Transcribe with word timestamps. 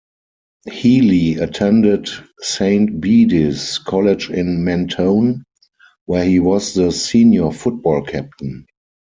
Healy 0.71 1.35
attended 1.35 2.09
Saint 2.39 2.99
Bede's 2.99 3.77
College 3.77 4.31
in 4.31 4.63
Mentone, 4.63 5.43
where 6.05 6.23
he 6.25 6.39
was 6.39 6.73
the 6.73 6.91
senior 6.91 7.51
football 7.51 8.01
captain. 8.01 8.65